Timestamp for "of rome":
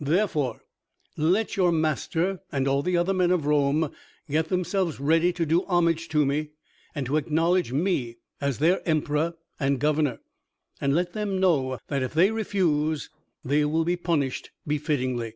3.30-3.90